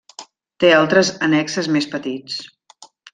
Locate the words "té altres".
0.63-1.11